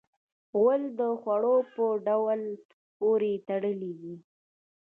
[0.57, 2.41] غول د خوړو په ډول
[2.97, 4.15] پورې تړلی دی.